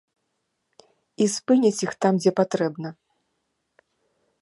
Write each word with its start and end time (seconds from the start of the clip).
І 1.25 1.27
спыняць 1.35 1.83
іх 1.89 1.93
там, 2.07 2.13
дзе 2.23 2.31
патрэбна. 2.43 2.89